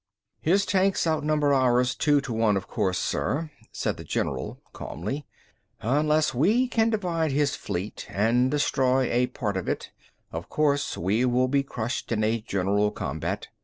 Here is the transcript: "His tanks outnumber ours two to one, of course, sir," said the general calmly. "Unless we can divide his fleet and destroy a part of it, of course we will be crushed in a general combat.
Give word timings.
"His 0.39 0.65
tanks 0.65 1.05
outnumber 1.05 1.53
ours 1.53 1.93
two 1.93 2.21
to 2.21 2.33
one, 2.33 2.57
of 2.57 2.67
course, 2.67 2.97
sir," 2.97 3.51
said 3.71 3.97
the 3.97 4.03
general 4.03 4.59
calmly. 4.73 5.27
"Unless 5.79 6.33
we 6.33 6.67
can 6.67 6.89
divide 6.89 7.31
his 7.31 7.55
fleet 7.55 8.07
and 8.09 8.49
destroy 8.49 9.03
a 9.11 9.27
part 9.27 9.57
of 9.57 9.69
it, 9.69 9.91
of 10.31 10.49
course 10.49 10.97
we 10.97 11.23
will 11.25 11.47
be 11.47 11.61
crushed 11.61 12.11
in 12.11 12.23
a 12.23 12.41
general 12.41 12.89
combat. 12.89 13.49